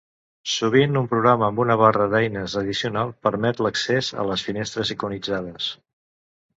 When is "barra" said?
1.83-2.09